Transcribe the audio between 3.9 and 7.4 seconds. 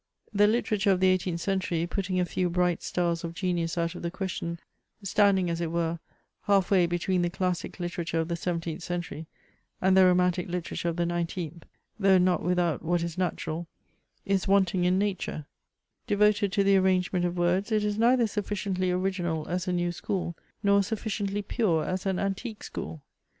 of the question, standing, as it were, half way between the